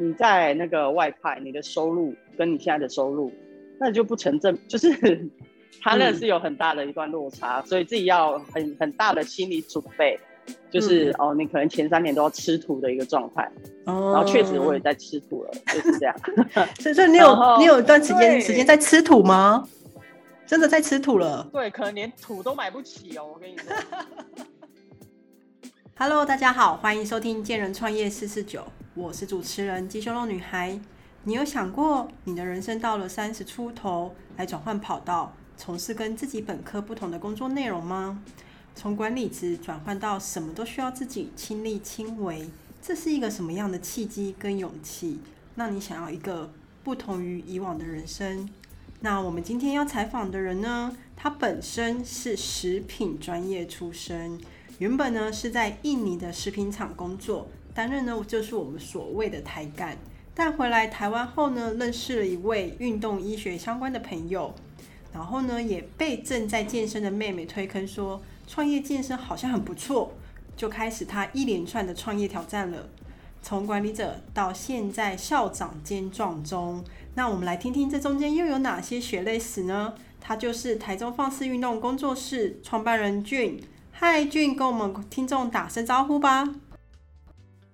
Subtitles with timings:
[0.00, 3.32] 你在那个外派，你的收入跟你现在的收入，
[3.80, 5.28] 那就不成正， 就是
[5.82, 10.16] 他那是有很大的一段落差，所以自己要很很大的心理准备，
[10.70, 13.50] 就是哦，你可能前三年都要吃土的一个状态。
[13.86, 14.12] 哦。
[14.14, 16.14] 然后确实我也在吃土了，就是这样。
[16.78, 19.68] 所以所以你有你有一段时间时间在吃土吗？
[20.46, 21.46] 真的在吃土了？
[21.52, 23.66] 对，可能连土都买不起哦，我跟你说。
[25.98, 28.60] Hello，大家好，欢迎收听《见人创业四四九》，
[28.98, 30.76] 我是主持人鸡胸肉女孩。
[31.22, 38.20] 你有想过，你的人生到了三十出头，来转换跑道，从事跟自己本科不同的工作内容吗？
[38.74, 42.50] 从管理职转换到什么都需要自己亲力亲为，
[42.82, 45.20] 这是一个什么样的契机跟勇气？
[45.54, 46.50] 那你想要一个
[46.82, 48.48] 不同于以往的人生？
[48.98, 54.40] 那我们今天要采访的人呢，他本身是食品专业出身，
[54.78, 59.96] 原本呢是在印尼的食品厂工作，担任呢就是我们所谓的台干。
[60.34, 64.52] 但回来台湾后呢，认识了一位运动医学相关的朋友，
[65.14, 70.12] 然后呢也被正在健身的妹妹推坑说，创业健身好像很不错，
[70.56, 72.88] 就开始他一连串的创业挑战了，
[73.42, 76.82] 从管理者到现在校长兼壮中。
[77.14, 79.94] 那我们来听听这中间又有哪些血泪史呢？
[80.20, 83.62] 他就是台中放肆运动工作室创办人俊。
[83.92, 86.56] 嗨，俊，跟我们听众打声招呼吧。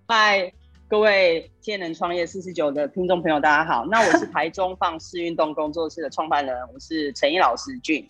[0.07, 0.53] 嗨，
[0.87, 3.87] 各位健能创业四十九的听众朋友，大家好。
[3.87, 8.07] 那我是 台中放肆运动工作室的创办人，我是陈毅老师俊。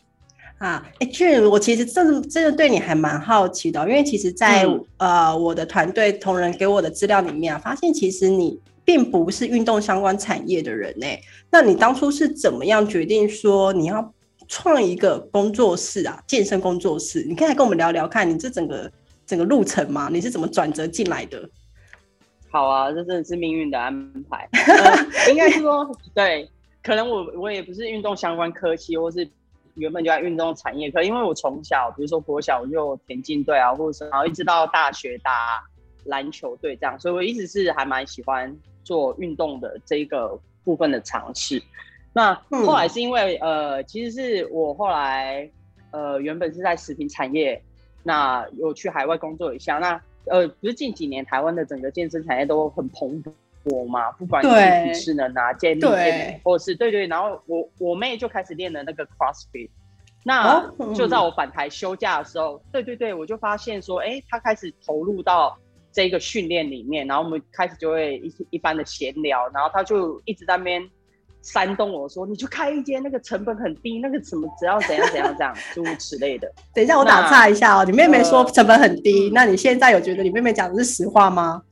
[0.58, 8.60] 啊，哎，俊，我其实真的真的对你还蛮好奇的，因为其实，在呃我的团队同仁给我的资料里面啊，发现其实你。
[8.86, 11.06] 并不是运动相关产业的人呢，
[11.50, 14.12] 那你当初是怎么样决定说你要
[14.46, 16.22] 创一个工作室啊？
[16.26, 18.92] 健身工作室，你可以来跟我们聊聊看你这整个
[19.24, 20.10] 整个路程嘛？
[20.12, 21.48] 你是怎么转折进来的？
[22.55, 24.48] 好啊， 这真的是命运的安排。
[25.28, 26.48] 应该是说，对，
[26.83, 29.28] 可能我我也不是运动相关科系，或是
[29.74, 35.64] 原本就在运动产业，可因为我从小，比如说国小我就田径队啊，或者是然后一直到大学打
[36.05, 38.57] 篮球队这样，所以我一直是还蛮喜欢。
[38.84, 41.62] 做运动的这个部分的尝试，
[42.12, 45.51] 那后来是因为呃，其实是我后来
[45.90, 47.62] 呃原本是在食品产业，
[48.02, 53.23] 那有去海外工作一下，那呃不是近几年台湾的整个健身产业都很蓬
[53.64, 59.70] 勃嘛，不管是体适能啊、健力健或是对对，然后我我妹就开始练了那个 CrossFit，
[60.24, 65.57] 那就在我返台休假的时候，对对对，我就发现说，哎，她开始投入到。
[65.96, 70.90] 这个训练里面，然后我们开始就会一一般的闲聊，然后她就一直在那边
[71.44, 81.62] 煽动我说：“你就开一间，那个成本很低，那个什么只要怎样怎样这样， 诸如此类的。”等一下，我打岔一下哦，你妹妹说成本很低，那你现在有觉得你妹妹讲的是实话吗？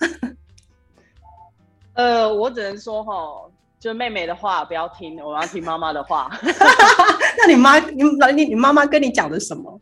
[1.94, 3.12] 呃，我只能说哈，
[3.81, 6.31] 就妹妹的话不要听，我要听妈妈的话。
[7.38, 8.03] 那你妈，你
[8.34, 9.81] 你你妈妈跟你讲的什么？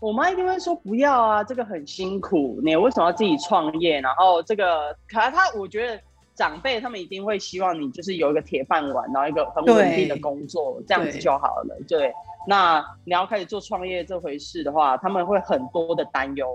[0.00, 4.00] 我妈一定会说不要啊，这个很辛苦，你为什么要自己创业？
[4.00, 6.00] 然后这个，可能她我觉得
[6.40, 11.76] 长辈他们一定会希望你就是有一个铁饭碗，然后一个很稳定的工作，这样子就好了。
[11.86, 12.10] 对，
[12.48, 16.46] 那你要开始做创业这回事的话，他们会很多的担忧。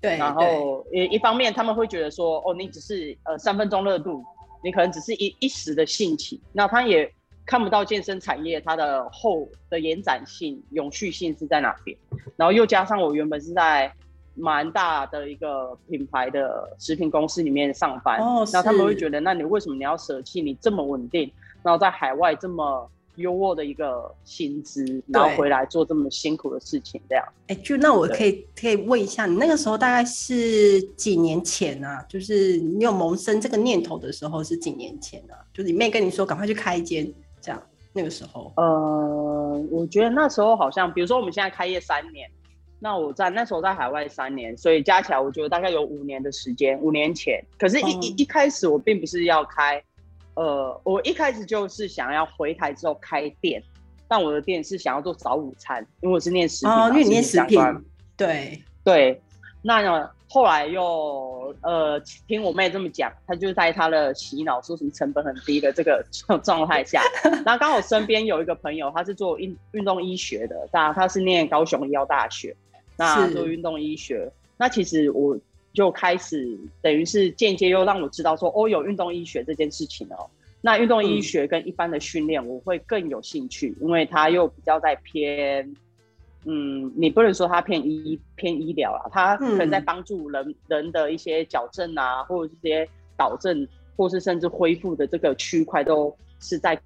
[0.00, 4.24] 对，然后一一方面他们会觉得说，哦，你只是呃三分钟热度，
[4.64, 7.08] 你可能只是一一时的兴起，那他也。
[7.46, 11.96] 看不到健身产业它的后的延展性、永续性是在哪边，
[12.36, 13.92] 然后又加上我原本是在
[14.40, 21.30] 蛮大的一个品牌的食品公司里面上班，哦，那他们会觉得，那你为什么你要舍弃你这么稳定，
[21.62, 27.00] 然后在海外这么优渥的一个薪资，然后回来做这么辛苦的事情？
[27.08, 32.04] 这样，哎，就那我可以可以问一下，你那个时候大概是几年前啊？
[32.08, 35.36] 就是你有萌生这个念头的时候是几年前啊？
[35.52, 37.12] 就是你妹跟你说赶快去开一间。
[37.42, 37.62] 这样，
[37.94, 42.30] 那个时候，呃，我觉得那时候好像，比如说我们现在开业三年，
[42.82, 46.78] 那我在那时候在海外三年，所以加起来我觉得大概有五年的时间。
[46.80, 49.82] 五年前，可是，一一一开始我并不是要开，
[50.34, 53.62] 呃，我一开始就是想要回台之后开店，
[54.08, 57.60] 但我的店是想要做早午餐，因为我是念食品，因为念食品，
[58.16, 59.22] 对对，
[59.62, 60.10] 那呢？
[60.32, 61.98] 后来又呃
[62.28, 66.06] 听我妹这么讲，她就在她的洗脑说什么成本很低的这个
[66.44, 67.02] 状态下，
[67.44, 72.54] 然后刚好身边有一个朋友，他是做运运动医学的，那他是念高雄医药大学，
[73.00, 75.38] 那做运动医学，那其实我
[75.72, 80.28] 就开始等于是间接又让我知道说哦有运动医学这件事情哦，
[80.60, 85.74] 那运动医学跟一般的训练我会更有兴趣，因为它又比较在偏。
[86.44, 96.78] 嗯，你不能说它偏医偏医疗啊，它可能在帮助人人的一些矫正啊，或者这些导正或是甚至恢复的这个区块都是在。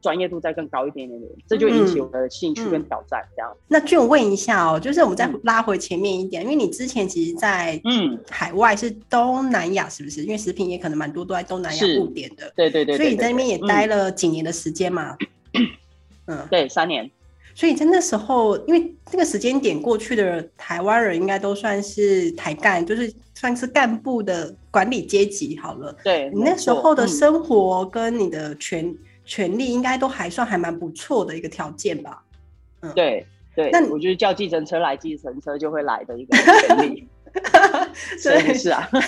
[0.00, 3.20] 专业度再更高一点点的，这就引起我的兴趣跟挑战。
[3.34, 10.22] 这样，那就问一下哦，就是我们再拉回前面一点，因为你之前其实，在嗯海外是东南亚，是不是？
[10.22, 12.96] 因为食品也可能蛮多都在东南亚布点的，对对对。
[12.96, 15.16] 所以你在那边也待了几年的时间嘛？
[16.26, 17.10] 嗯，对，三年。
[17.56, 25.92] 所以在那时候，因为这个时间点过去的台湾人，应该都算是台干，就是算是干部的管理阶级好了。
[26.04, 28.94] 对你那时候的生活跟你的权。
[29.28, 32.24] 权利应该都还算还蛮不错的一个条件吧，
[32.80, 36.34] 嗯，对对，那我觉得叫计程车来，计程车就会来的一个
[36.66, 37.06] 权利，
[38.22, 38.88] 真是啊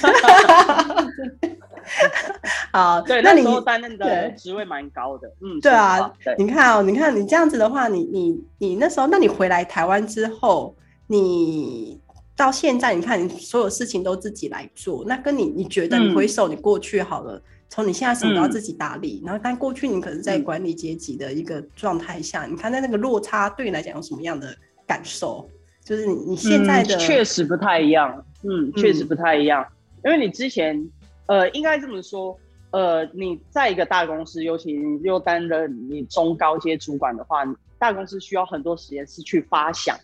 [2.71, 10.77] 好，对，那时候担任的职位蛮高的，嗯，对啊，你看哦，你看你这样子的话，你你你那时候，那你回来台湾之后，
[11.07, 11.99] 你
[12.37, 17.43] 到现在，你看你所有事情都自己来做，那跟你你觉得你回首你过去好了。
[17.71, 24.53] 从你现在什么都要自己打理，然后但过去你可能在管理阶级的一个状态下，你看在那个落差对你来讲有什么样的
[24.87, 25.49] 感受？
[25.85, 29.65] 就是你你现在的确实不太一样，嗯，确实不太一样，
[30.05, 30.85] 因为你之前
[31.27, 32.37] 呃应该这么说，
[32.73, 37.45] 呃你在一个大公司，尤其你又担任你中高阶主管的话，
[37.79, 39.97] 大公司需要很多时间是去发想。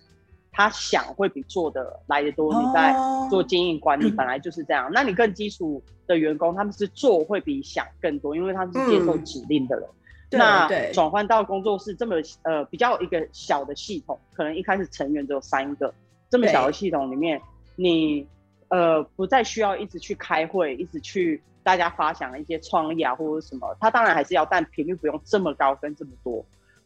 [0.57, 2.51] 他想会比做的来的多。
[2.59, 2.97] 你在
[3.29, 4.91] 做经营管理本来就是这样。
[4.91, 9.87] 那你更基础的员工，他们是做会比想更多，因为他们是接受指令的人。
[10.31, 15.93] 那转换到工作室这么呃比较一个小的系统，可能一开始成员只有三个，
[16.31, 17.39] 这么小的系统里面，
[17.75, 18.27] 你
[18.69, 23.77] 呃不再需要一直去开会，一直去大家发想一些创意啊或者什么。
[23.79, 26.43] 他当然还是要，但频率不用这么高跟这么多。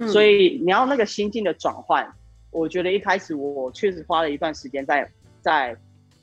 [0.08, 2.12] 所以你要那个心境的转换。
[2.50, 5.08] 我觉得一开始我确实花了一段时间在
[5.41, 5.76] 在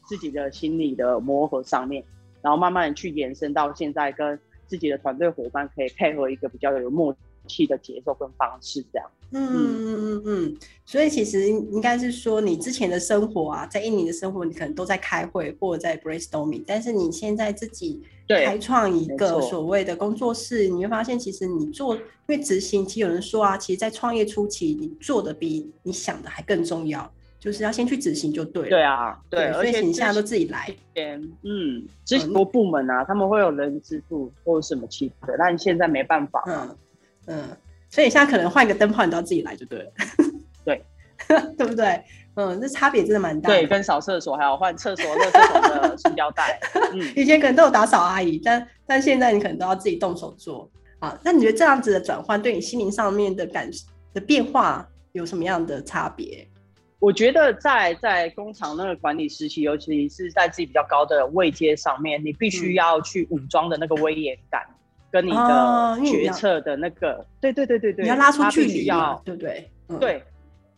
[0.06, 2.04] 自己的心理的磨合上面，
[2.42, 9.10] 然后慢慢去延伸到现在跟自己的团队伙伴可以配合一个比较有默契契的节奏跟方式，这样。
[9.32, 28.70] 嗯嗯嗯嗯所以其实应该是说，你之前的生活啊，在印尼的生活，你可能都在开会或者在 brainstorming，但是你现在自己开创一个所谓的工作室，你会发现其实你做，因为执行，其实有人说啊，其实，在创业初期，你做的比你想的还更重要，就是要先去执行就对了。
[28.70, 30.74] 对啊，对，而且你现在都自己来。
[31.44, 36.42] 嗯，之前多部门啊，他们会有人资助或者什么其他的，但现在没办法。
[36.48, 36.78] 嗯
[37.28, 37.56] 嗯。
[37.90, 39.92] 所以现在可能换一个灯泡，你都要自己来就对了。
[40.66, 40.84] 对，
[41.58, 42.04] 对不对？
[42.36, 43.50] 嗯，这差别真的蛮大。
[43.50, 46.60] 对，跟扫厕所还有换厕所的厕所的塑胶袋。
[46.92, 50.70] 嗯，以前可能都有打扫阿姨，但但现在你可能都要自己动手做。
[51.00, 53.72] 啊，那你觉得这样子的转换对你心灵上面的感
[54.14, 56.46] 的变化有什么样的差别？
[57.00, 64.62] 我觉得在在工厂那个管理时期，尤其是在自己比较高的位阶上面，你必须要去武装的那个威严感。
[65.10, 69.72] 跟你的决策的那个，对对对对对，你要拉出距离要对不对？
[70.00, 70.24] 对，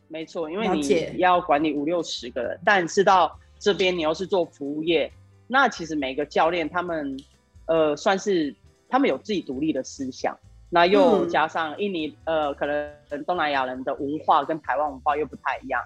[0.07, 5.11] 没错，因为你要管理五六十个人，但是到这边你又是做服务业，
[5.47, 7.17] 那其实每个教练他们
[7.65, 8.55] 呃算是
[8.87, 10.37] 他们有自己独立的思想，
[10.69, 12.93] 那又加上印尼呃可能
[13.25, 15.81] 东南亚人的文化跟台湾文化又不太一样，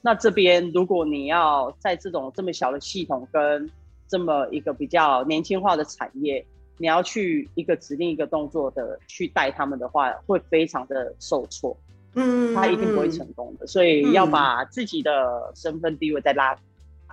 [0.00, 3.68] 那这边如果你要在这种这么小的系统跟
[4.06, 6.46] 这么一个比较年轻化的产业。
[6.78, 11.76] 你要去一个指定一个动作的去带他们的话，会非常的受挫，
[12.14, 13.66] 嗯，他一定不会成功的。
[13.66, 16.56] 所以要把自己的身份地位再拉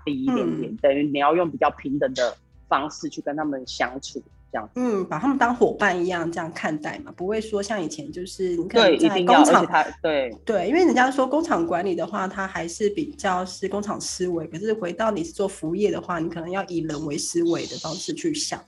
[0.06, 2.36] 低一点点，等于你要用比较平等的
[2.68, 9.66] 方式去跟他们相处，这样，嗯，把他们当伙伴一样这样看待嘛，不会说像以前就是你可能在工厂，
[10.02, 18.64] 对对，因为人家说工厂管理的话，它还是比较是工厂思维，可是回到你是做服务业的话，你可能要以人为思维的方式去想。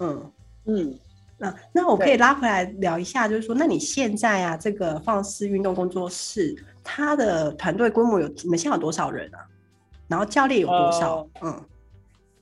[0.00, 0.32] 嗯
[0.66, 0.98] 嗯，
[1.38, 9.46] 那那我可以拉回来聊一下，就是说，那你现在啊，这个放肆运动工作室，它的团队规模有你们现在有多少人啊？
[10.08, 11.28] 然后教练有多少？
[11.42, 11.64] 嗯，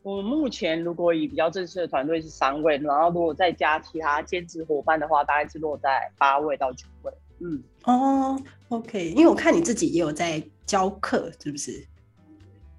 [0.02, 7.12] 我目前如果以比较正式的团队是三位，然后如果再加其他兼职伙伴的话，大概是落在八位到九位。
[7.38, 11.86] 嗯哦，OK，因为我看你自己也有在教课，是不是？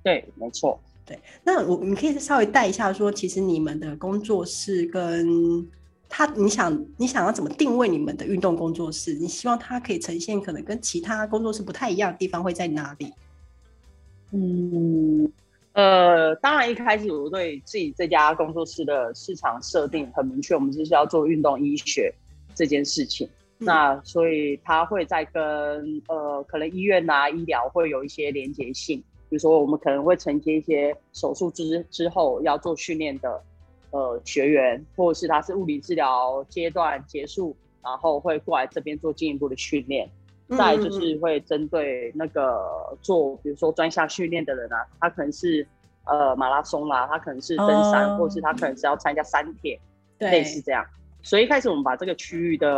[0.03, 0.79] 对，没错。
[1.07, 5.65] 对，那我你可以稍微带一下，说其实你们的工作室跟
[6.09, 9.13] 他，你想你想要怎么定位你们的运动工作室？
[9.13, 13.13] 你希望它可以呈现可能跟其他工作室不太一样的地方会在哪里？
[14.33, 15.31] 嗯，
[15.71, 22.13] 呃，当然一开始我对自己这家工作室的市场设定很明确，我们就是要做运动医学
[22.53, 23.29] 这件事情。
[23.57, 25.41] 那所以它会在跟
[26.09, 29.01] 呃可能医院啊医疗会有一些连结性。
[29.29, 33.43] 比如说，我们可能会承接一些手术之之后要做训练的，
[33.91, 40.09] 呃，呃学员，或者是他是物理治疗阶段结束，然后会过来这边做进一步的训练。
[40.57, 45.67] 再就是会针对那个做，比如说专项训练的人啊，他可能是
[46.05, 49.77] 呃马拉松啦，他可能是登山，或者是他可能是要参加山铁，
[50.19, 50.85] 类似这样。
[51.21, 52.69] 所以一开始我们把这个区域的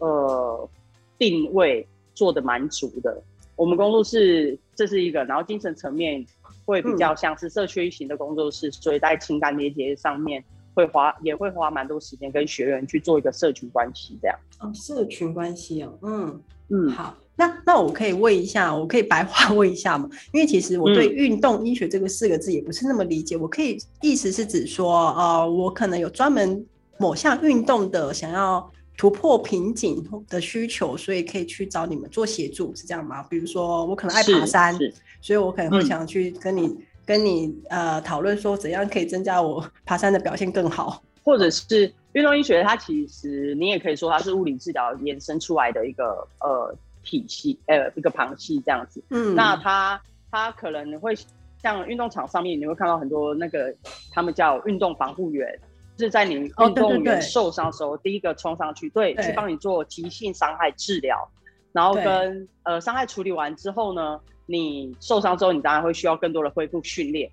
[0.00, 0.68] 呃
[1.16, 3.22] 定位做的蛮足的。
[3.56, 6.24] 我们工作室这是一个，然后精神层面
[6.64, 10.42] 会比较像是社区型的工作室，所以在情感连接上面
[10.74, 14.36] 会花也会花蛮多时间跟学员去做一个社群关系这样。
[14.60, 16.42] 哦，社群关系哦，嗯。
[16.74, 20.08] 嗯，好，那那我可以问一下，我可以白话 问一下吗？
[20.32, 23.36] 因为其实我对运动医学这个四个字也不是那么理解。
[23.36, 26.64] 我可以意思是指说，呃，我可能有专门
[26.98, 33.22] 某项运动的想要突破瓶颈的需求，所以可以去找你们做协助，是这样吗？
[33.24, 34.76] 比如说我可能爱爬山，
[35.20, 41.92] 所以我可能会想去跟你跟你呃讨论说，怎样可以增加我爬山的表现更好， 或者是。
[42.12, 49.02] 运动医学它其实你也可以说它是物理治疗延伸出来的一个呃体系，呃一个旁系这样子。
[49.08, 49.98] 嗯，那它
[50.30, 51.16] 它可能会
[51.62, 53.74] 像运动场上面你会看到很多那个
[54.10, 55.58] 他们叫运动防护员，
[55.98, 61.30] 是在你运动员受伤的时候第一个冲上去，对，去帮你做急性伤害治疗，
[61.72, 67.30] 然后跟呃伤害处理完之后呢，你受伤之后你当然会需要更多的恢复训练。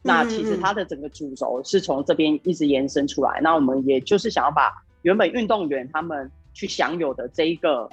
[0.00, 3.40] 那其实它的整个主轴是从这边一直延伸出来。
[3.42, 7.90] 那我们也就是想要把原本运动员他们去享有的这一个，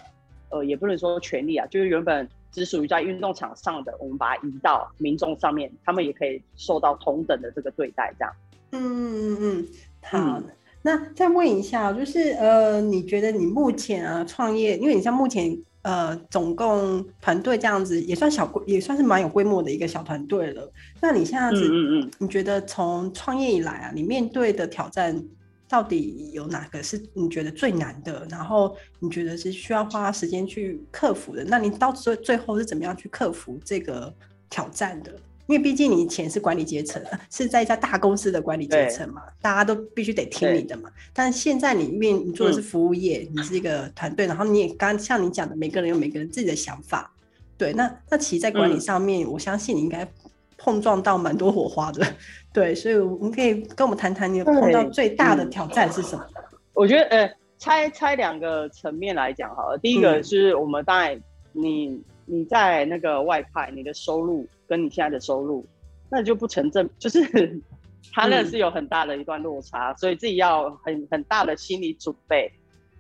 [0.50, 8.34] 呃，也不能说权利啊，就是原本只属于在运动场上的，我们把它移到民众上面，他们也可以受到同等的这个对待，这样。
[8.79, 9.67] 嗯嗯嗯，
[10.01, 10.44] 好。
[10.82, 15.58] 那再问一下，就是呃，你觉得你目前啊创业，因为你像目前。
[15.86, 20.67] 呃，总共团队这样子也算小规，也算是蛮有规模的一个小团队了。
[21.00, 25.24] 那你现在子，嗯嗯，你觉得从创业以来啊，你面对的挑战
[25.70, 28.25] 到底有哪个是你觉得最难的？
[28.32, 31.46] 然后你觉得是需要花时间去克服的？
[31.46, 34.12] 那你到最最后是怎么样去克服这个
[34.50, 35.13] 挑战的？
[35.48, 40.90] 因为毕竟你以前是管理阶层，是在一家大公司的管理阶层嘛，大家都必须得听你的嘛。
[41.14, 47.12] 但是现在你面你做的是服务业，你是一个团队，然后你也刚像你讲的，每个人有每个人自己的想法。
[47.58, 50.06] 对，那那其实，在管理上面，我相信你应该
[50.58, 52.06] 碰撞到蛮多火花的。
[52.52, 56.25] 对，所以我们可以跟我们谈谈，你碰到最大的挑战是什么？
[56.74, 59.78] 我觉得，呃，拆拆两个层面来讲好了。
[59.78, 61.18] 第一个是我们当然，
[61.54, 64.46] 你你在那个外派，你的收入。
[64.68, 65.66] 跟你现在的收入，
[66.10, 67.60] 那就不成正，就是
[68.14, 72.52] 他那是有很大的一段落差，所以自己要很很大的心理准备，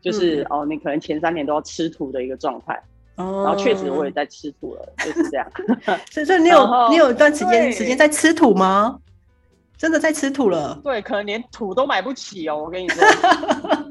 [0.01, 2.81] 就是哦，你可能前三年都要吃土的一个状态，
[3.15, 5.47] 然后确实我也在吃土了，就是这样。
[6.11, 8.99] 所以，所以你有 你有一段时间时间在吃土吗？
[9.77, 10.79] 真的在吃土了？
[10.83, 13.05] 对，可能连土都买不起哦，我跟你说，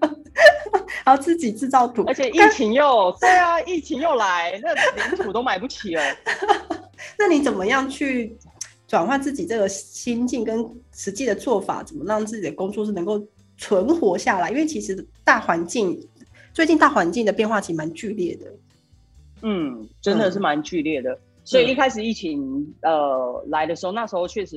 [1.04, 6.02] 然后自己制造土，而且疫情又对啊，疫情又来，那连土都买不起了。
[7.18, 8.36] 那你怎么样去
[8.86, 11.82] 转换自己这个心境跟实际的做法？
[11.82, 13.20] 怎么让自己的工作是能够
[13.56, 14.50] 存活下来？
[14.50, 16.00] 因为其实大环境
[16.52, 18.52] 最近大环境的变化其实蛮剧烈的。
[19.42, 21.18] 嗯，真的是蛮剧烈的。
[21.44, 24.56] 所以一开始疫情呃来的时候，那时候确实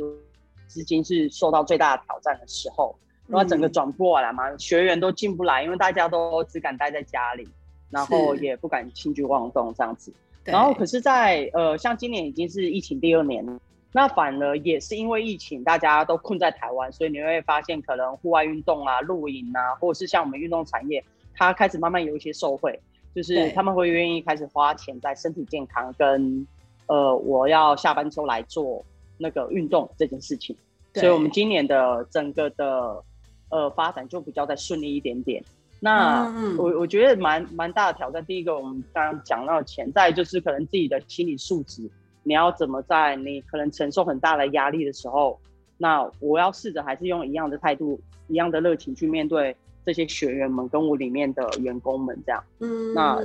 [0.68, 2.96] 资金是受到最大的挑战的时候，
[3.28, 7.46] 然后整个转不过来嘛，学员都进不来，因为大家都只敢待在家里，
[7.90, 10.14] 然后也不敢轻举妄动这样子。
[10.48, 13.60] 然后，可是，在呃，像今年已经是疫情第二年了，
[13.92, 21.04] 那反而也是因为疫情，大家都困在台湾，所以你会发现，可能户外运动啊、露营啊，或者是像我们运动产业，
[21.36, 22.80] 它开始慢慢有一些受惠，
[23.14, 26.48] 就是他们会愿意开始花钱在身体健康跟
[26.88, 28.84] 呃，我要下班之后来做
[29.18, 30.56] 那个运动这件事情，
[30.94, 33.04] 所以我们今年的整个的
[33.50, 35.44] 呃发展就比较再顺利一点点。
[35.80, 38.26] 那我我觉得蛮蛮大的挑战。
[38.26, 41.88] 第一个，我们刚刚讲到潜在，就是可能自己的心理素质，
[42.24, 45.40] 你要怎么在你可能承受很大的压力的时候，
[45.78, 49.56] 那我要试着还是用一样的态度、一样的热情去面对
[49.86, 52.44] 这些学员们跟我里面的员工们这样。
[52.60, 53.24] 嗯，那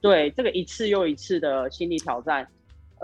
[0.00, 2.46] 对这个一次又一次的心理挑战，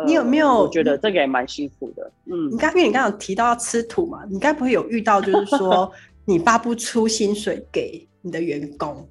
[0.04, 0.60] 你有没有？
[0.60, 2.12] 我觉得这个也蛮辛苦的。
[2.26, 5.90] 嗯，你刚因为你刚刚有提到要吃土嘛，你该不会有遇到就是说
[6.24, 8.06] 你发不出薪水给？
[8.26, 9.06] 你的员工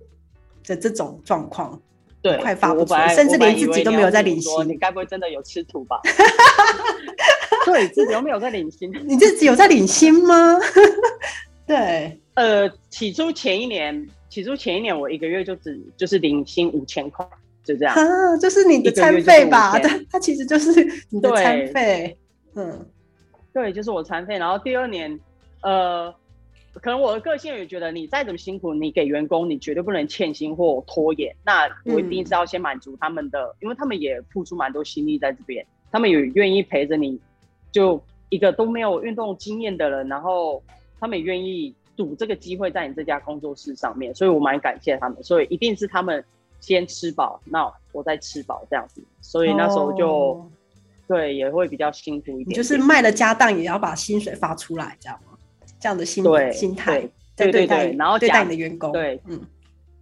[0.66, 1.80] 的这种状况，
[2.20, 4.68] 对，快发不出，甚至连自己都没有在领薪。
[4.68, 6.02] 你该不会真的有吃土吧？
[7.64, 8.92] 对，自己有没有在领薪？
[9.06, 10.58] 你自己有在领薪吗？
[11.68, 17.24] 对，呃，起初前一年，起初前一年，我一个月就只就是领薪五千块，
[17.64, 17.94] 就这样。
[17.94, 19.78] 啊，就是你的餐费吧？
[19.78, 22.18] 对，它其实就是你的餐费。
[22.56, 22.84] 嗯，
[23.54, 24.40] 对，就是我餐费。
[24.40, 25.20] 然后第二年，
[25.62, 26.12] 呃。
[26.82, 31.36] 可能我的个性也觉得，你再怎么辛苦，你给员工，你绝对不能欠薪或拖延。
[31.46, 37.20] 那我一定是要先满足他们的，因为他们也付出蛮多心力在这边，他们也愿意陪着你。
[37.72, 38.00] 就
[38.30, 40.62] 一个都没有运动经验的人，然后
[41.00, 45.24] 他们也愿意赌这个机会在你这家工作室上面，所以我蛮感谢他们。
[45.24, 46.24] 所以一定是他们
[46.60, 49.04] 先吃饱，那我再吃饱这样子。
[49.22, 50.50] 所以那时候就
[51.08, 55.33] 对也会比较辛苦一点，就是卖了家当也要把薪水发出来，这样吗？
[55.84, 56.24] 这样的心
[56.54, 57.02] 心态，
[57.36, 59.38] 对对对，然后对待你的员工，对，嗯，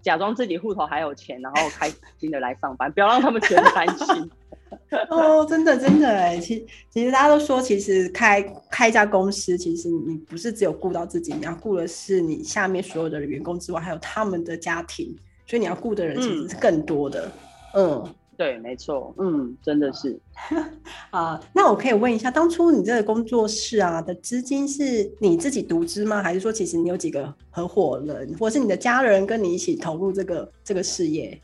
[0.04, 4.30] 假装自己户头还有钱，然后开心的来上班，不要让他们觉得担心。
[5.10, 15.16] 哦，真的真的哎，其其实大家都说，其实开开一家公司，其实你不是只有顾到自己，你要顾的是你下面所有的员工之外，还有他们的家庭，
[15.48, 17.32] 所以你要顾的人其实是更多的，
[17.74, 18.14] 嗯。
[18.42, 20.20] 对，没错，嗯，真的是
[21.12, 21.40] 啊。
[21.54, 26.24] 那我可以问一下，当初你这个工作室啊的资金是你自己独资吗？
[26.24, 31.40] 还是说其实你有几个合伙人，或是你的家人跟你一起投入这个这个事业？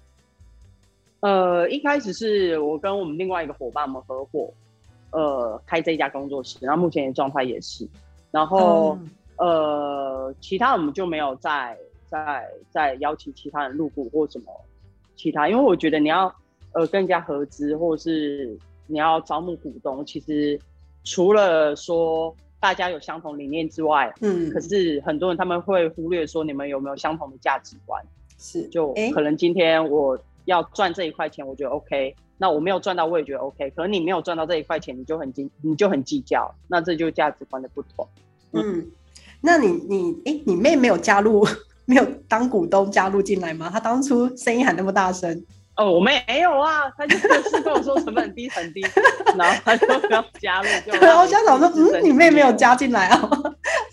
[1.20, 4.52] 呃，一开始是我跟我们另外一个伙伴们合伙，
[5.12, 7.88] 呃，开这一家工作室，然后目前的状态也是，
[8.32, 8.98] 然后
[9.38, 11.78] 呃，其他我们就没有再
[12.10, 14.46] 再再邀请其他人入股或什么
[15.16, 16.34] 其他，因为我觉得你要。
[16.78, 18.56] 呃，更加合资，或者是
[18.86, 20.60] 你要招募股东，其实
[21.04, 28.00] 除了说大家有相同理念之外，嗯，可是很多人他们会忽略说你们有没有相同的价值观，
[28.38, 30.16] 是就可能今天我
[30.46, 38.08] 要赚这一块钱，我觉得 OK，那我没有赚到，我也觉得 OK，可能你没有赚到这一块钱，你就很计，你就很计较，那这就价值观的不同。
[38.52, 38.86] 嗯，
[39.42, 41.44] 那你你哎，你妹没有加入，
[41.86, 43.68] 没有当股东加入进来吗？
[43.68, 45.44] 她当初声音喊那么大声。
[45.78, 48.82] 哦，我没有啊，他就是跟我说成本低很低，
[49.38, 50.68] 然后他就要加入。
[50.86, 53.30] 对，我家长说，嗯，你妹没有加进来啊？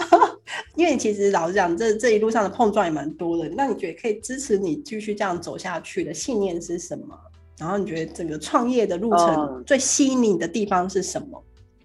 [0.76, 3.48] 因为其实老实讲，这这一路上的碰撞也蛮多的。
[3.50, 7.14] 那你觉得可以支持你继续这样走下去的信念是什么？
[7.58, 11.42] 然后你觉得整个创业的路程最吸引你的地方是什么？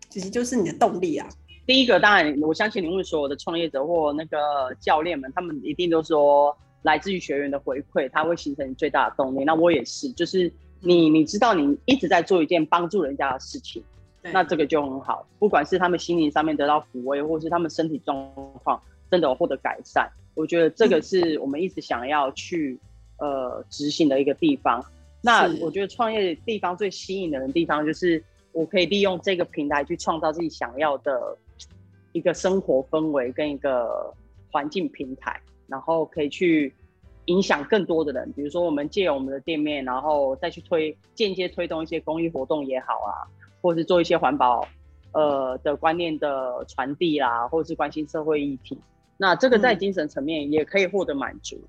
[0.09, 1.27] 其实就是你的动力啊。
[1.67, 4.37] 第一个，当然我相信你问所有的创业者或那个
[4.79, 6.55] 教练们，他们一定都说。
[6.83, 9.43] 来自于学员的回馈，它会形成最大的动力。
[9.43, 13.83] 那我也是，就是你，你知道你一直在做一件帮助人家的事情，
[14.21, 15.27] 那这个就很好。
[15.37, 18.31] 不管是他们心灵上面得到抚慰，或是他们身体状
[18.63, 22.79] 况真的有获得改善，我觉得这个是我们一直想要去
[23.17, 24.83] 呃执行的一个地方。
[25.21, 31.37] 那我觉得创业地方最吸引人的地方，就是我可以利用这个平台去创造自己想要的
[32.13, 34.13] 一个生活氛围跟一个
[34.49, 35.37] 环境平台。
[35.69, 36.73] 然后可以去
[37.25, 43.13] 影响更多的人，比如说我们借我们的店面，然后再去推间接推动一些公益活动也好啊，
[43.61, 44.67] 或是做一些环保
[45.11, 48.77] 呃的观念的传递啦，或者是关心社会议题。
[49.17, 51.59] 那这个在精神层面也可以获得满足。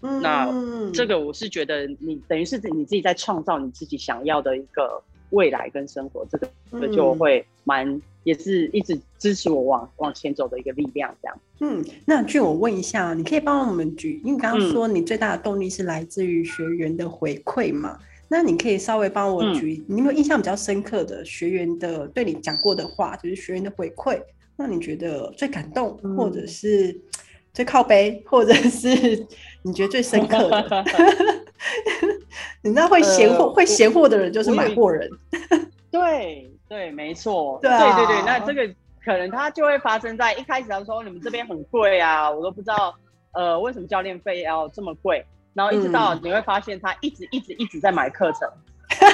[0.00, 0.52] 那
[0.92, 5.02] 这个我是觉得你等于是你自己在创造你自己想要的一个
[5.34, 6.38] 未来跟生活，这
[6.78, 8.00] 个就会蛮。
[8.24, 11.38] 也是一直支持我往往前走的一个力量，这样。
[11.60, 17.98] 嗯，那俊，我问一下，你可以帮我们举，因为刚刚说你最大的动力是来自于学员的回馈嘛？
[18.28, 24.18] 那你可以稍微帮我举，你有没有印象比较深刻的学员的对你讲过的话，就是学员的回馈，
[24.56, 26.98] 那你觉得最感动，或者是
[27.52, 28.88] 最靠背， 或者是
[29.60, 30.84] 你觉得最深刻的？
[32.62, 35.08] 你知道会闲货，会闲货的人就是买货人。
[35.90, 36.50] 对。
[36.66, 38.66] 对，没错，对对对，那这个
[39.04, 42.92] 可能它就会发生在一开始他说，你们这边很贵啊，我都不知道，
[43.32, 45.24] 呃，为什么教练费要这么贵？
[45.52, 48.50] 然后一直到你会发现他一直一直一直在买课程，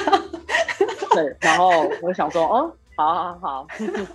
[1.13, 3.67] 对，然后我想说，哦，好好好，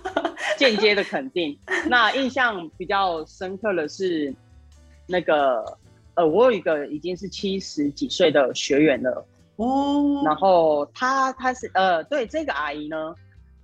[0.57, 1.57] 间接的肯定。
[1.85, 4.33] 那印象比较深刻的是，
[5.05, 5.63] 那个
[6.17, 9.25] 呃，我有一个已经是七十几岁的学员了，
[9.55, 13.15] 哦，然后他他是呃，对这个阿姨呢。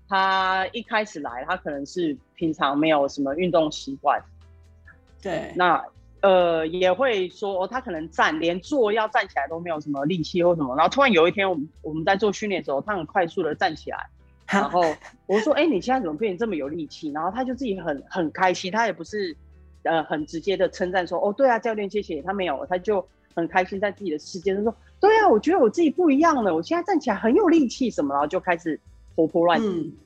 [0.06, 4.22] 她一开始来，她可能是平常没有什么运动习惯，
[5.20, 5.84] 对，那
[6.22, 14.10] 呃也会说，她可能站连坐要站起来都没有什么力气或什么，然后突然有一天，我们我们在做训练的时候，她很快速的站起来，
[14.46, 14.82] 然后
[15.26, 17.10] 我说，哎，你现在怎么变得这么有力气？
[17.12, 19.36] 然后他就自己很很开心，他也不是
[19.84, 28.80] 呃很直接的称赞说，哦，对啊，教练谢谢，他没有，他就很开心在自己的世界，他说，对啊，我觉得我自己不一样了，我现在站起来很有力气什么，然后就开始
[29.16, 29.60] 活泼乱。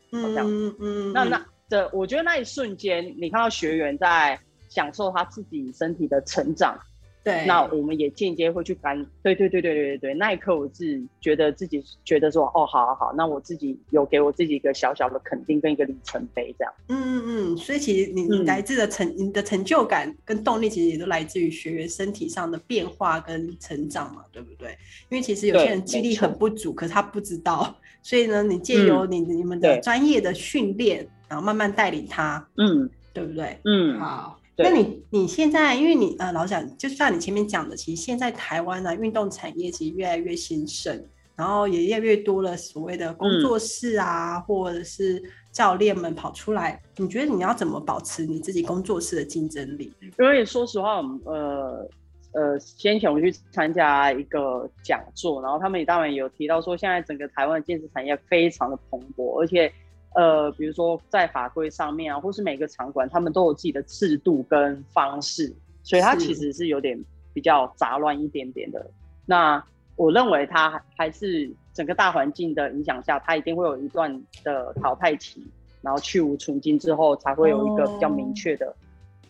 [0.10, 6.80] 这样，嗯嗯，那那这，我觉得那一瞬间，你看到学员在享受他自己身体的成长
[7.28, 16.74] 对，那我们也间接会去干，对对对对对对对，那一刻我自己觉得自己觉得说，哦，好好好，那我自己有给我自己一个小小的肯定跟一个里程碑这样。
[16.88, 24.70] 嗯嗯嗯，所以其实你你来自的成你的成就感跟动力，其实也都来自于学员身体上的变化跟成长嘛，对不对？
[25.10, 33.60] 因为其实有些人肌力很不足，可是他不知道，所以呢，你借由你你们的专业的训练，然后慢慢带领他，嗯，对不对？
[33.66, 34.40] 嗯，好。
[34.60, 41.00] 那你你现在，因为你呃，老蒋，就像你前面讲的，其实现在台湾呢，运动产业其实越来越兴盛，
[41.36, 46.82] 然后也越来越多了所谓的工作室啊，或者是教练们跑出来。
[46.96, 49.93] 你觉得你要怎么保持你自己工作室的竞争力？
[50.17, 51.88] 因为说实话，呃
[52.34, 59.72] 呃，先前我去参加一个讲座，然后他们也当然有提到说，现在整个台湾的健身产业非常的蓬勃，而且。
[60.15, 67.00] 呃，比如说在法规上面啊，或是每个场馆，他们都有自己的制度跟方式，所以它其实是有点
[67.34, 68.84] 比较杂乱一点点的。
[69.26, 69.63] 那
[69.96, 75.46] 我认为它还是整个大环境的影响下，它一定会有一段的淘汰期，
[75.82, 78.76] 然后去无存金之后，才会有一个比较明确的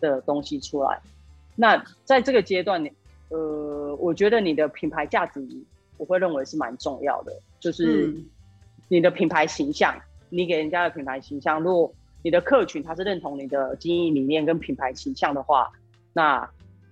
[0.00, 0.98] 的东西出来。
[1.54, 2.82] 那在这个阶段，
[3.28, 5.46] 呃，我觉得你的品牌价值，
[5.98, 8.14] 我会认为是蛮重要的，就是
[8.88, 9.94] 你的品牌形象。
[10.30, 15.70] 你给人家的品牌形象，如果你的客群他是认同你的经营理念跟品牌形象的话，
[16.12, 16.48] 那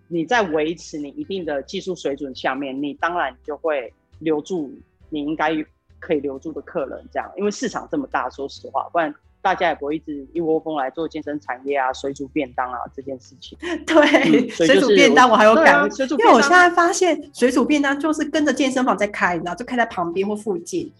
[0.08, 4.72] 你在维持你一定的技术水准下面，你当然就会留住
[5.10, 5.52] 你应该
[5.98, 7.04] 可以留住的客人。
[7.12, 13.58] 这样，因为市场这么大，说实话，不然大家也不会一直一窝蜂来做健身产业啊、水煮便当啊这件事情。
[13.84, 20.92] 对，水煮便当我还有感，因为我现在发现水煮便当就是跟着健身房在开，你知道，就开在旁边或附近。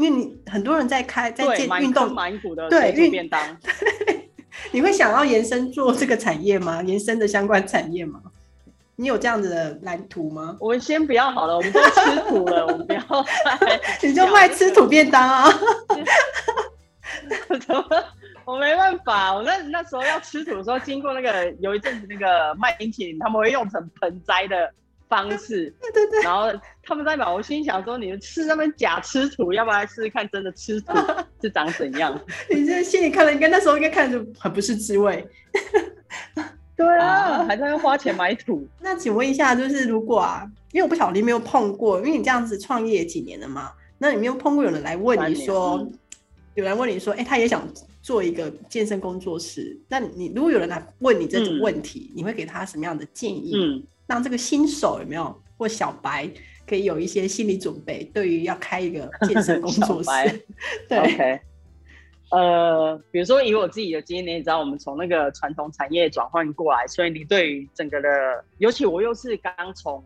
[0.00, 2.16] 因为你很多人在开在健运动，
[2.70, 3.38] 对运便当，
[4.72, 6.82] 你会想要延伸做这个产业吗？
[6.82, 8.18] 延伸的相关产业吗？
[8.96, 10.56] 你有这样子的蓝图吗？
[10.58, 13.00] 我们先不要好了，我们都吃土了，我们不要
[13.44, 15.46] 再， 你就卖吃土便当啊！
[18.46, 24.72] 我没办法，我那那时候要吃土的时候，经过那个有一阵子那个卖冰淇淋，他们会用成盆栽的。
[25.10, 26.48] 方式， 对对对，然后
[26.82, 30.92] 他们在买，我心想说，你们吃那么假吃土，要不要来试试看真的吃土
[31.42, 32.18] 是长怎样？
[32.48, 35.26] 你这心里看了，应该那时候应该看着很不是滋味。
[36.76, 38.66] 对啊，还在花钱买土。
[38.80, 45.86] 那请问一下，就是如果啊，因为我不晓得你没有碰过，因为你这样子创业几年了嘛，那你没有碰过有人来问你说，
[46.54, 47.68] 有人问你说，哎，他也想
[48.00, 53.52] 做一个健身工作室，那你如果有人来问你这种问题，你会给他什么样的建议？
[53.56, 53.82] 嗯。
[54.10, 56.28] 让这个新手有没有或小白
[56.66, 60.10] 可以有一些心理准备，对于要开一个健身工作室。
[60.90, 61.40] 对，OK。
[62.32, 68.08] 呃，比如说以我自己的经验，你也知道，我们从那个传统产业转换过来，所以你对于整个的，
[68.58, 70.02] 尤其我又是刚从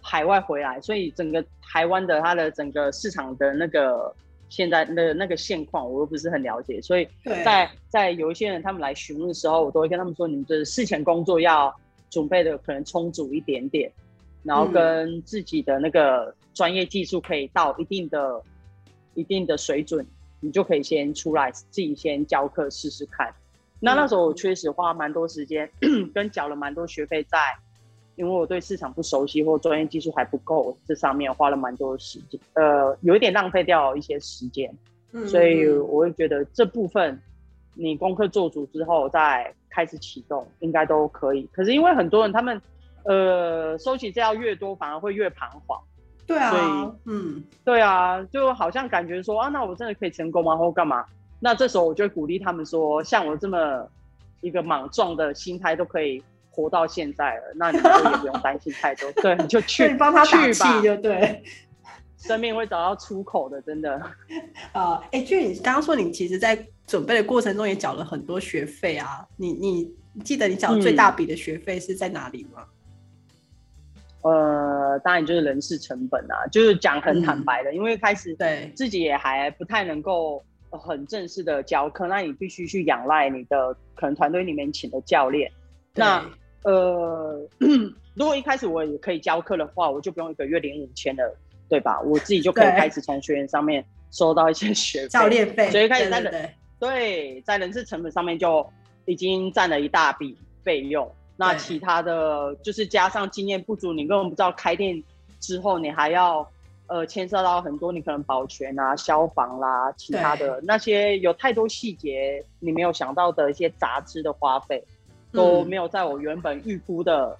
[0.00, 4.14] 海外回来，所以整个台湾的它的整个市场的那个
[4.48, 7.06] 现在的那个现况，我又不是很了解，所以
[7.44, 11.74] 在在有一些人他们来询问的时候，我都会跟他们说，你们的事前工作要。
[12.12, 13.90] 准备的可能充足一点点，
[14.42, 18.42] 然后跟自己的那个专业技术可以到一定的、
[19.14, 20.06] 一定的水准，
[20.38, 23.34] 你就可以先出来自己先教课试试看。
[23.80, 25.70] 那那时候我确实花蛮多时间，
[26.12, 27.38] 跟缴了蛮多学费在，
[28.16, 34.70] 因为我对市场不熟悉或专业技术还不够，这上面花了蛮多时间，呃，有一点浪费掉一些时间。
[35.26, 37.18] 所以我会觉得这部分
[37.74, 39.54] 你功课做足之后再。
[39.72, 42.60] 开始启动应该都可以，可是因为很多人他们，
[43.04, 45.80] 呃，收起资料越多，反而会越彷徨。
[46.24, 50.56] 对啊，所以嗯，对啊，就好像感觉说啊，那我真的可以成功吗？
[50.56, 51.04] 或干嘛？
[51.40, 53.84] 那这时候我就鼓励他们说，像我这么
[54.40, 59.10] 一个莽撞的心态都可以活到现在了，那你就也不用担心太多。
[59.20, 61.42] 对，你就去 帮他去吧，就对，
[62.22, 64.00] 生命会找到出口的，真的。
[64.72, 72.64] 啊， 哎，就你刚刚说，你其实，在准备的过程中也缴了很多学费啊，你你记得你缴最大笔的学费是在哪里吗？
[74.22, 85.50] 呃，当然就是人事成本啊，就是讲很坦白的，因为开始对自己也还不太能够很正式的教课，那你必须去仰赖你的可能团队里面请的教练。
[85.94, 86.24] 那
[86.62, 87.44] 呃，
[88.14, 91.36] 如果一开始我也可以教课的话，我就不用一个月领五千了，
[91.72, 91.98] 对吧？
[92.02, 96.50] 我自己就可以开始从学员上面收到一些学费、教练费，所以开始在人。
[96.78, 98.68] 对，在人事成本上面就
[99.06, 101.10] 已经占了一大笔费用。
[101.34, 105.02] 那其他的就是加上经验不足，你根本不知道开店
[105.40, 106.46] 之后你还要
[106.88, 114.84] 呃牵涉到很多，你可能保全啊、消防啦，其他的那些有太多细节你没有想到的一些杂支的花费，
[115.32, 117.34] 都没有在我原本预估的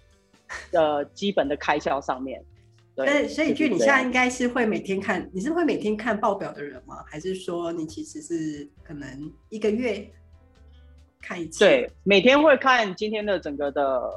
[0.71, 2.43] 的基本的开销上面。
[2.95, 7.03] 所以，所以，俊，你现在应该是会每天看，你是会每天看报表的人吗？
[7.07, 10.07] 还是说你其实是可能一个月
[11.23, 11.61] 看一次？
[11.61, 14.11] 对，每天会看今天的整个的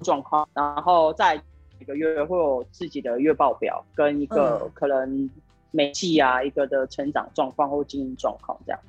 [0.00, 1.40] 状况，然后在
[1.78, 5.30] 每个月会有自己的月报表跟一个可能
[5.70, 8.80] 每季啊一个的成长状况或经营状况这样。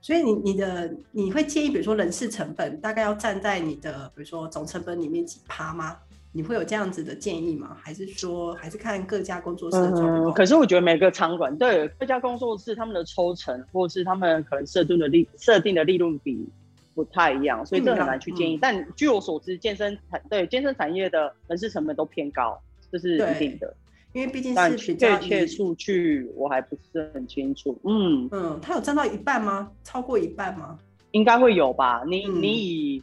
[0.00, 5.98] 所以，你你的你会建议，比如说人事成本大概要站在你的比如说总成本里面几趴吗？
[6.38, 7.76] 你会有这样子的建议吗？
[7.82, 10.32] 还是说还是看各家工作室的状况？
[10.32, 16.48] 可是我觉得每个场馆对各家工作室他们的抽成，或是他们可能设定的利设定的利润比
[16.94, 18.56] 不太一样，所以这很难去建议。
[18.56, 22.56] 但据我所知，健身产对健身产业的人事成本都偏高，
[22.92, 23.74] 这是一定的。
[24.12, 27.76] 因为毕竟是确切数据我还不是很清楚。
[27.82, 29.72] 嗯嗯，它有占到一半吗？
[29.82, 30.78] 超过一半吗？
[31.10, 32.04] 应该会有吧。
[32.06, 33.02] 你你以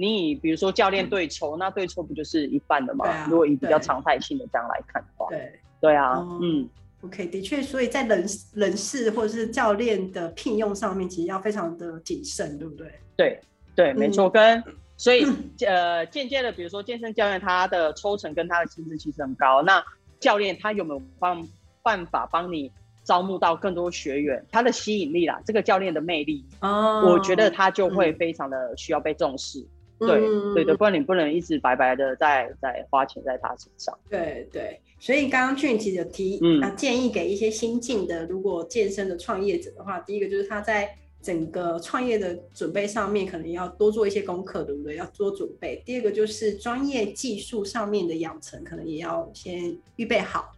[0.00, 3.26] 你以比如说教练对抽，那对抽不就是一半的吗？
[3.28, 6.66] 如果以比较常态性的这样来看的话，对对啊，嗯
[7.02, 12.90] ，OK，的确，所以在人人事或者是教练的聘用上面，其实要非常的谨慎，对不对？
[13.14, 13.40] 对
[13.74, 14.30] 对，没错。
[14.30, 14.64] 跟
[14.96, 15.26] 所以
[15.66, 19.62] 呃，间接的，比如说健身教练，他的抽成跟他的薪资其实很高。
[19.62, 19.84] 那
[20.18, 21.46] 教练他有没有办
[21.82, 22.70] 办法帮你
[23.04, 24.42] 招募到更多学员？
[24.50, 29.66] 他的吸引力啦，这个教练的魅力，哦，我觉得他就会非常的需要被重视。
[30.00, 30.20] 对
[30.54, 33.96] 对的，不然你不能一直白白的在在花钱在他身上。
[34.08, 44.96] 对对，所以刚刚俊其实有提啊建议给一些新进的如果健身的创业者的话，第一个就是他在整个创业的准备上面可能要多做一些功课，对不对？
[44.96, 45.82] 要多准备。
[45.84, 50.52] 第二个就是专业技术上面的养成，可能也要先预备好。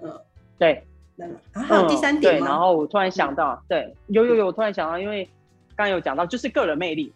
[0.00, 0.10] 嗯，
[0.58, 0.82] 对。
[1.16, 5.22] 然后还有第三点对，然后我突然想到，对，有有有，我突然想到，因为
[5.76, 7.12] 刚刚有讲到，就是个人魅力。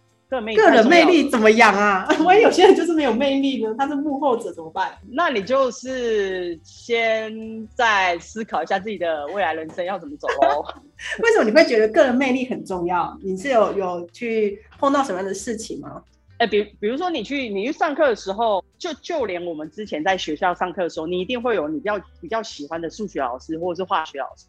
[0.57, 2.09] 个人魅力怎么样啊？
[2.25, 3.75] 万一有些人就是没有魅力呢？
[3.79, 4.93] 他是幕后者怎么办？
[5.11, 10.65] 那你就是先再思考一下自己的未来人生要怎么走喽。
[11.23, 13.17] 为什么你会觉得个人魅力很重要？
[13.23, 16.03] 你是有有去碰到什么样的事情吗？
[16.39, 24.47] 哎，比比如说你去你去上课的时候，就就连我们之前在学校上课的时候，你一定会有你比较比较喜欢的数学老师或者是化学老师，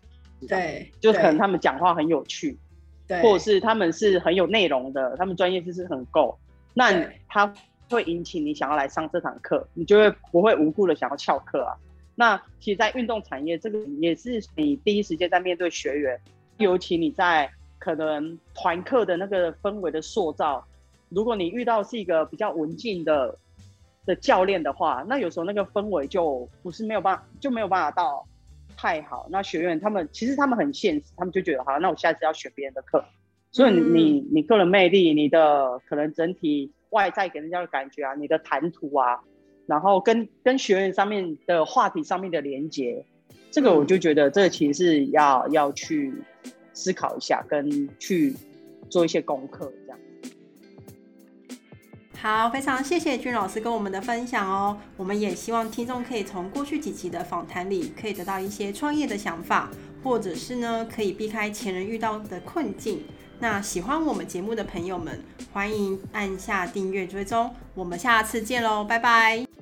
[0.47, 2.57] 对，就可能他们讲话很有趣。
[3.21, 6.37] 或者是他们是很有内容的，他们专业知识很够，
[6.73, 6.91] 那
[7.27, 7.53] 他
[7.89, 11.75] 会引起你想要来上这堂课，你就会不会无故的想要翘课啊？
[12.15, 16.19] 那其实，在运动产业，这个也是你第一时间在面对学员，
[16.57, 20.65] 尤其你在可能团课的那个氛围的塑造，
[21.09, 23.37] 如果你遇到是一个比较文静的
[24.05, 28.25] 的教练的话，那有时候那个氛围就不是没有办法，就没有办法到。
[28.85, 33.03] 太好，那学员他们其实他们很现实，他们就觉得好，那我下次要选别人的课。
[33.51, 39.19] 所以你你个人魅力，你的可能整体外在给人家的感觉啊，你的谈吐啊，
[39.65, 43.03] 然后跟跟学员上面的话题上面的连接，
[43.49, 46.13] 这个我就觉得这其实是要要去
[46.71, 48.35] 思考一下，跟去
[48.87, 49.97] 做一些功课这样。
[52.21, 54.77] 好，非常谢谢君老师跟我们的分享哦。
[54.97, 59.69] 我们也希望听众可以从过去几集的访谈里，可以得到一些创业的想法，
[60.03, 63.03] 或者是呢，可以避开前人遇到的困境。
[63.39, 65.23] 那喜欢我们节目的朋友们，
[65.53, 67.53] 欢迎按下订阅追踪。
[67.73, 69.54] 我们下次见喽，拜拜。